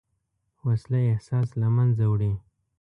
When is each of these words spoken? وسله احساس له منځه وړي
وسله 0.65 1.01
احساس 1.13 1.49
له 1.61 1.67
منځه 1.75 2.05
وړي 2.11 2.33